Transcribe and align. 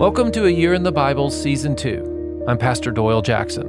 Welcome 0.00 0.32
to 0.32 0.46
A 0.46 0.50
Year 0.50 0.72
in 0.72 0.82
the 0.82 0.90
Bible, 0.90 1.30
Season 1.30 1.76
2. 1.76 2.46
I'm 2.48 2.56
Pastor 2.56 2.90
Doyle 2.90 3.20
Jackson. 3.20 3.68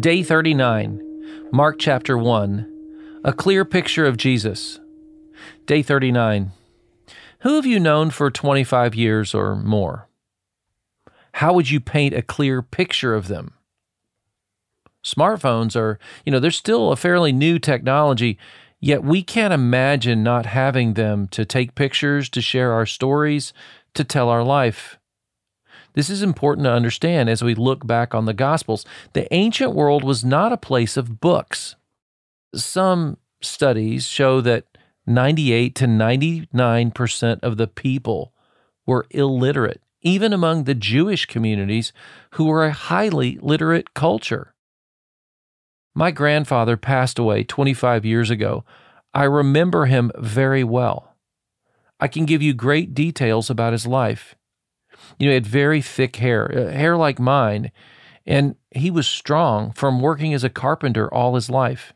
Day 0.00 0.22
39, 0.22 1.50
Mark 1.52 1.76
chapter 1.78 2.16
1, 2.16 3.20
a 3.22 3.34
clear 3.34 3.66
picture 3.66 4.06
of 4.06 4.16
Jesus. 4.16 4.80
Day 5.66 5.82
39. 5.82 6.52
Who 7.40 7.56
have 7.56 7.66
you 7.66 7.78
known 7.78 8.08
for 8.08 8.30
25 8.30 8.94
years 8.94 9.34
or 9.34 9.56
more? 9.56 10.08
How 11.34 11.52
would 11.52 11.68
you 11.68 11.78
paint 11.78 12.14
a 12.14 12.22
clear 12.22 12.62
picture 12.62 13.14
of 13.14 13.28
them? 13.28 13.52
Smartphones 15.04 15.76
are, 15.76 15.98
you 16.24 16.32
know, 16.32 16.40
they're 16.40 16.50
still 16.50 16.92
a 16.92 16.96
fairly 16.96 17.30
new 17.30 17.58
technology, 17.58 18.38
yet 18.80 19.04
we 19.04 19.22
can't 19.22 19.52
imagine 19.52 20.22
not 20.22 20.46
having 20.46 20.94
them 20.94 21.28
to 21.28 21.44
take 21.44 21.74
pictures, 21.74 22.30
to 22.30 22.40
share 22.40 22.72
our 22.72 22.86
stories, 22.86 23.52
to 23.94 24.04
tell 24.04 24.28
our 24.28 24.44
life. 24.44 24.98
This 25.94 26.08
is 26.08 26.22
important 26.22 26.64
to 26.64 26.72
understand 26.72 27.28
as 27.28 27.42
we 27.42 27.54
look 27.54 27.86
back 27.86 28.14
on 28.14 28.24
the 28.24 28.34
Gospels. 28.34 28.84
The 29.12 29.32
ancient 29.34 29.74
world 29.74 30.04
was 30.04 30.24
not 30.24 30.52
a 30.52 30.56
place 30.56 30.96
of 30.96 31.20
books. 31.20 31.76
Some 32.54 33.16
studies 33.42 34.06
show 34.06 34.40
that 34.40 34.66
98 35.06 35.74
to 35.76 35.86
99% 35.86 37.40
of 37.42 37.56
the 37.56 37.66
people 37.66 38.32
were 38.86 39.06
illiterate, 39.10 39.82
even 40.02 40.32
among 40.32 40.64
the 40.64 40.74
Jewish 40.74 41.26
communities 41.26 41.92
who 42.32 42.44
were 42.44 42.64
a 42.64 42.72
highly 42.72 43.38
literate 43.40 43.94
culture. 43.94 44.54
My 45.94 46.12
grandfather 46.12 46.76
passed 46.76 47.18
away 47.18 47.42
25 47.42 48.04
years 48.04 48.30
ago. 48.30 48.64
I 49.12 49.24
remember 49.24 49.86
him 49.86 50.12
very 50.16 50.62
well. 50.62 51.09
I 52.00 52.08
can 52.08 52.24
give 52.24 52.42
you 52.42 52.54
great 52.54 52.94
details 52.94 53.50
about 53.50 53.72
his 53.72 53.86
life. 53.86 54.34
You 55.18 55.26
know, 55.26 55.30
he 55.30 55.34
had 55.34 55.46
very 55.46 55.82
thick 55.82 56.16
hair, 56.16 56.50
uh, 56.50 56.72
hair 56.72 56.96
like 56.96 57.18
mine, 57.18 57.70
and 58.26 58.56
he 58.70 58.90
was 58.90 59.06
strong 59.06 59.72
from 59.72 60.00
working 60.00 60.34
as 60.34 60.44
a 60.44 60.50
carpenter 60.50 61.12
all 61.12 61.34
his 61.34 61.50
life. 61.50 61.92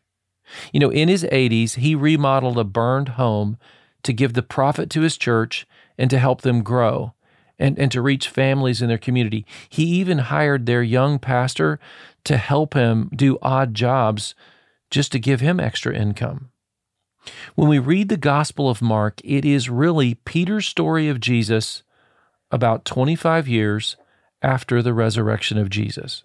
You 0.73 0.81
know, 0.81 0.91
in 0.91 1.09
his 1.09 1.25
80s, 1.25 1.77
he 1.77 1.95
remodeled 1.95 2.59
a 2.59 2.65
burned 2.65 3.11
home 3.11 3.57
to 4.03 4.13
give 4.13 4.35
the 4.35 4.43
profit 4.43 4.91
to 4.91 5.01
his 5.01 5.17
church 5.17 5.67
and 5.97 6.11
to 6.11 6.19
help 6.19 6.43
them 6.43 6.63
grow 6.63 7.15
and, 7.59 7.79
and 7.79 7.91
to 7.93 8.03
reach 8.03 8.29
families 8.29 8.83
in 8.83 8.89
their 8.89 8.99
community. 8.99 9.47
He 9.69 9.85
even 9.85 10.19
hired 10.19 10.67
their 10.67 10.83
young 10.83 11.19
pastor 11.19 11.79
to 12.25 12.37
help 12.37 12.75
him 12.75 13.11
do 13.15 13.39
odd 13.41 13.75
jobs 13.75 14.35
just 14.91 15.13
to 15.13 15.19
give 15.19 15.41
him 15.41 15.61
extra 15.61 15.97
income. 15.97 16.51
When 17.55 17.69
we 17.69 17.79
read 17.79 18.09
the 18.09 18.17
Gospel 18.17 18.69
of 18.69 18.83
Mark, 18.83 19.21
it 19.25 19.45
is 19.45 19.71
really 19.71 20.15
Peter's 20.15 20.67
story 20.67 21.09
of 21.09 21.21
Jesus 21.21 21.83
about 22.51 22.85
25 22.85 23.49
years 23.49 23.97
after 24.43 24.83
the 24.83 24.95
resurrection 24.95 25.59
of 25.59 25.71
Jesus. 25.71 26.25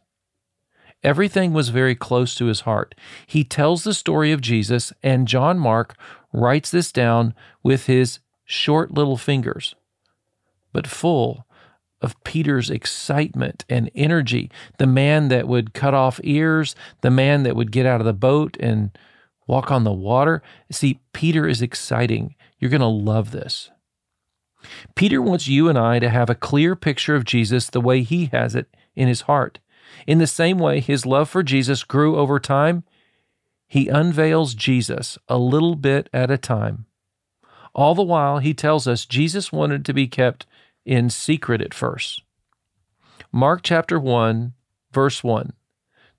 Everything 1.01 1.53
was 1.53 1.69
very 1.69 1.95
close 1.95 2.35
to 2.35 2.45
his 2.45 2.61
heart. 2.61 2.93
He 3.25 3.43
tells 3.43 3.83
the 3.83 3.93
story 3.93 4.31
of 4.31 4.41
Jesus, 4.41 4.91
and 5.01 5.27
John 5.27 5.57
Mark 5.57 5.95
writes 6.33 6.71
this 6.71 6.91
down 6.91 7.33
with 7.63 7.85
his 7.85 8.19
short 8.43 8.91
little 8.91 9.15
fingers, 9.15 9.75
but 10.73 10.87
full 10.87 11.45
of 12.01 12.21
Peter's 12.23 12.69
excitement 12.69 13.65
and 13.69 13.89
energy. 13.95 14.49
The 14.77 14.87
man 14.87 15.29
that 15.29 15.47
would 15.47 15.73
cut 15.73 15.93
off 15.93 16.19
ears, 16.23 16.75
the 17.01 17.11
man 17.11 17.43
that 17.43 17.55
would 17.55 17.71
get 17.71 17.85
out 17.85 18.01
of 18.01 18.05
the 18.05 18.13
boat 18.13 18.57
and 18.59 18.91
walk 19.49 19.71
on 19.71 19.83
the 19.83 19.91
water. 19.91 20.43
See, 20.71 20.99
Peter 21.11 21.47
is 21.47 21.61
exciting. 21.61 22.35
You're 22.59 22.69
going 22.69 22.81
to 22.81 22.87
love 22.87 23.31
this. 23.31 23.71
Peter 24.93 25.21
wants 25.21 25.47
you 25.47 25.67
and 25.67 25.77
I 25.77 25.97
to 25.97 26.09
have 26.09 26.29
a 26.29 26.35
clear 26.35 26.75
picture 26.75 27.15
of 27.15 27.25
Jesus 27.25 27.67
the 27.67 27.81
way 27.81 28.03
he 28.03 28.27
has 28.27 28.53
it 28.53 28.67
in 28.95 29.07
his 29.07 29.21
heart. 29.21 29.57
In 30.05 30.19
the 30.19 30.27
same 30.27 30.59
way 30.59 30.79
his 30.79 31.05
love 31.05 31.29
for 31.29 31.41
Jesus 31.41 31.83
grew 31.83 32.15
over 32.15 32.39
time, 32.39 32.83
he 33.67 33.87
unveils 33.87 34.53
Jesus 34.53 35.17
a 35.27 35.39
little 35.39 35.75
bit 35.75 36.09
at 36.13 36.29
a 36.29 36.37
time. 36.37 36.85
All 37.73 37.95
the 37.95 38.03
while, 38.03 38.37
he 38.37 38.53
tells 38.53 38.87
us 38.87 39.05
Jesus 39.05 39.51
wanted 39.51 39.83
to 39.85 39.93
be 39.93 40.07
kept 40.07 40.45
in 40.85 41.09
secret 41.09 41.61
at 41.61 41.73
first. 41.73 42.21
Mark 43.31 43.61
chapter 43.63 43.99
1, 43.99 44.53
verse 44.91 45.23
1, 45.23 45.53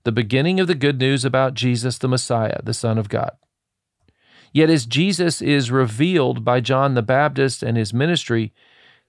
the 0.03 0.11
beginning 0.11 0.59
of 0.59 0.67
the 0.67 0.75
good 0.75 0.99
news 0.99 1.25
about 1.25 1.53
Jesus 1.53 1.97
the 1.97 2.07
Messiah, 2.07 2.59
the 2.63 2.73
Son 2.73 2.97
of 2.97 3.09
God. 3.09 3.31
Yet 4.53 4.69
as 4.69 4.85
Jesus 4.85 5.41
is 5.41 5.71
revealed 5.71 6.43
by 6.43 6.59
John 6.59 6.93
the 6.93 7.01
Baptist 7.01 7.63
and 7.63 7.77
his 7.77 7.93
ministry, 7.93 8.53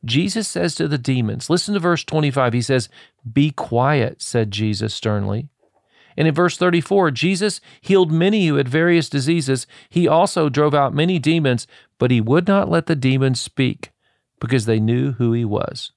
Jesus 0.04 0.48
says 0.48 0.74
to 0.76 0.88
the 0.88 0.98
demons, 0.98 1.50
listen 1.50 1.74
to 1.74 1.80
verse 1.80 2.04
25. 2.04 2.52
He 2.52 2.62
says, 2.62 2.88
Be 3.30 3.50
quiet, 3.50 4.22
said 4.22 4.50
Jesus 4.50 4.94
sternly. 4.94 5.48
And 6.16 6.28
in 6.28 6.34
verse 6.34 6.56
34, 6.56 7.10
Jesus 7.12 7.60
healed 7.80 8.12
many 8.12 8.46
who 8.46 8.56
had 8.56 8.68
various 8.68 9.08
diseases. 9.08 9.66
He 9.88 10.06
also 10.06 10.48
drove 10.48 10.74
out 10.74 10.94
many 10.94 11.18
demons, 11.18 11.66
but 11.98 12.10
he 12.10 12.20
would 12.20 12.46
not 12.46 12.68
let 12.68 12.86
the 12.86 12.96
demons 12.96 13.40
speak 13.40 13.92
because 14.38 14.66
they 14.66 14.80
knew 14.80 15.12
who 15.12 15.32
he 15.32 15.44
was. 15.44 15.92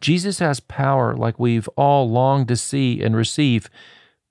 Jesus 0.00 0.38
has 0.38 0.60
power 0.60 1.14
like 1.14 1.38
we've 1.38 1.68
all 1.76 2.08
longed 2.08 2.48
to 2.48 2.56
see 2.56 3.02
and 3.02 3.14
receive, 3.14 3.68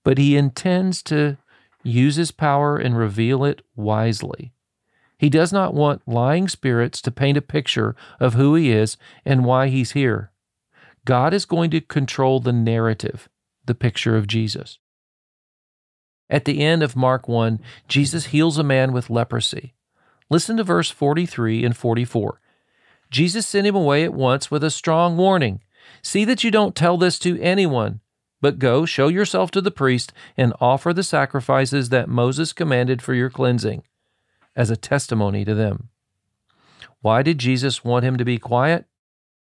but 0.04 0.18
he 0.18 0.36
intends 0.36 1.04
to 1.04 1.38
use 1.84 2.16
his 2.16 2.32
power 2.32 2.78
and 2.78 2.98
reveal 2.98 3.44
it 3.44 3.62
wisely. 3.76 4.52
He 5.18 5.30
does 5.30 5.52
not 5.52 5.74
want 5.74 6.08
lying 6.08 6.48
spirits 6.48 7.02
to 7.02 7.12
paint 7.12 7.38
a 7.38 7.42
picture 7.42 7.96
of 8.20 8.34
who 8.34 8.56
he 8.56 8.72
is 8.72 8.98
and 9.26 9.46
why 9.46 9.68
he's 9.68 9.92
here. 9.92 10.32
God 11.06 11.34
is 11.34 11.46
going 11.46 11.72
to 11.72 11.82
control 11.82 12.40
the 12.40 12.54
narrative, 12.54 13.30
the 13.66 13.76
picture 13.76 14.16
of 14.16 14.28
Jesus. 14.28 14.80
At 16.30 16.46
the 16.46 16.62
end 16.62 16.84
of 16.84 16.96
Mark 16.96 17.28
1, 17.28 17.60
Jesus 17.88 18.28
heals 18.28 18.58
a 18.58 18.64
man 18.64 18.94
with 18.94 19.10
leprosy. 19.10 19.74
Listen 20.30 20.58
to 20.58 20.64
verse 20.64 20.92
43 20.92 21.66
and 21.66 21.76
44. 21.76 22.40
Jesus 23.10 23.48
sent 23.48 23.68
him 23.68 23.76
away 23.76 24.04
at 24.04 24.14
once 24.14 24.52
with 24.52 24.64
a 24.64 24.70
strong 24.70 25.18
warning 25.18 25.62
See 26.02 26.26
that 26.26 26.44
you 26.44 26.52
don't 26.52 26.76
tell 26.76 26.98
this 26.98 27.20
to 27.20 27.40
anyone, 27.42 28.02
but 28.42 28.60
go, 28.60 28.86
show 28.86 29.08
yourself 29.08 29.52
to 29.52 29.62
the 29.62 29.72
priest, 29.72 30.14
and 30.38 30.54
offer 30.60 30.94
the 30.94 31.04
sacrifices 31.04 31.90
that 31.90 32.10
Moses 32.10 32.54
commanded 32.54 33.02
for 33.02 33.14
your 33.14 33.30
cleansing, 33.30 33.84
as 34.56 34.70
a 34.70 34.78
testimony 34.78 35.44
to 35.46 35.54
them. 35.54 35.90
Why 37.02 37.22
did 37.22 37.38
Jesus 37.38 37.84
want 37.84 38.06
him 38.06 38.18
to 38.18 38.26
be 38.26 38.38
quiet? 38.38 38.86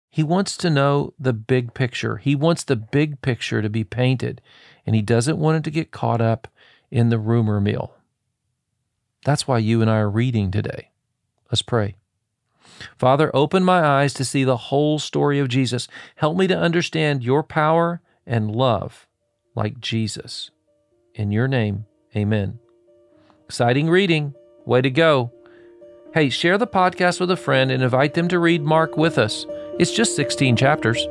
He 0.09 0.23
wants 0.23 0.57
to 0.59 0.71
know 0.71 1.15
the 1.19 1.33
big 1.33 1.73
picture. 1.73 2.17
He 2.17 2.35
wants 2.35 2.65
the 2.65 2.77
big 2.77 3.23
picture 3.23 3.63
to 3.63 3.69
be 3.69 3.85
painted, 3.85 4.41
and 4.85 4.97
he 4.97 5.03
doesn't 5.03 5.39
want 5.39 5.59
it 5.59 5.65
to 5.65 5.71
get 5.71 5.93
caught 5.93 6.21
up 6.21 6.49
in 6.91 7.11
the 7.11 7.19
rumor 7.19 7.61
mill. 7.61 7.95
That's 9.25 9.47
why 9.47 9.59
you 9.59 9.83
and 9.83 9.91
I 9.91 9.99
are 9.99 10.11
reading 10.11 10.51
today. 10.51 10.91
Let's 11.51 11.63
pray. 11.63 11.97
Father, 12.99 13.31
open 13.35 13.65
my 13.65 13.85
eyes 13.85 14.15
to 14.15 14.25
see 14.25 14.45
the 14.45 14.57
whole 14.57 14.99
story 14.99 15.39
of 15.39 15.49
Jesus. 15.49 15.89
Help 16.17 16.37
me 16.37 16.47
to 16.47 16.57
understand 16.57 17.25
your 17.25 17.43
power 17.43 18.01
and 18.27 18.55
love 18.55 19.07
like 19.55 19.81
Jesus. 19.81 20.51
In 21.15 21.33
your 21.33 21.49
name, 21.49 21.87
amen. 22.17 22.59
Exciting 23.47 23.89
reading. 23.91 24.35
Way 24.65 24.83
to 24.83 24.91
go. 24.91 25.33
Hey, 26.15 26.29
share 26.29 26.59
the 26.59 26.67
podcast 26.67 27.21
with 27.21 27.31
a 27.31 27.37
friend 27.37 27.71
and 27.71 27.83
invite 27.83 28.15
them 28.15 28.29
to 28.29 28.39
read 28.39 28.63
Mark 28.63 28.97
with 28.97 29.19
us. 29.19 29.47
It's 29.79 29.93
just 29.93 30.17
16 30.17 30.57
chapters. 30.57 31.07